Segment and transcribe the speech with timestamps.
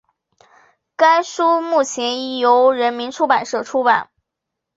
[0.95, 4.09] 该书日前已由人民出版社出版